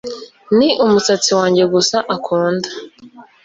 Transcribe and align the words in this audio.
ni 0.57 0.69
umusatsi 0.85 1.31
wanjye 1.39 1.63
gusa 1.73 1.97
akunda 2.15 2.67